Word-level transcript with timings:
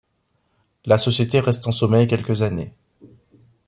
La 0.85 0.97
société 0.97 1.39
reste 1.39 1.67
en 1.67 1.71
sommeil 1.71 2.07
quelques 2.07 2.41
années. 2.41 2.73